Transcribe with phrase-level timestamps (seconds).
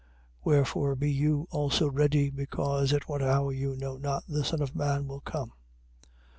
[0.01, 0.07] 24:44.
[0.45, 4.75] Wherefore be you also ready, because at what hour you know not the Son of
[4.75, 5.53] man will come.